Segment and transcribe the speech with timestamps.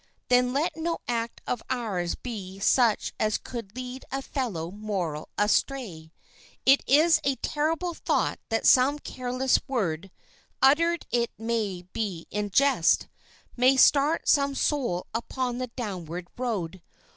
[0.29, 6.11] Then let no act of ours be such as could lead a fellow mortal astray.
[6.65, 10.09] It is a terrible thought that some careless word,
[10.59, 13.09] uttered it may be in jest,
[13.55, 16.81] may start some soul upon the downward road.